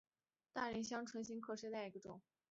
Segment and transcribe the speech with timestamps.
[0.51, 2.19] 大萼铃子香为唇形科铃子香属下的一个种。